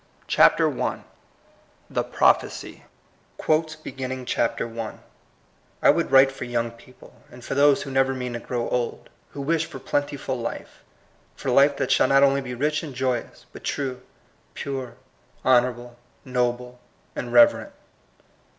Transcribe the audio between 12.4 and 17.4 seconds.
be rich and joyous, but true, pure, honorable, noble, and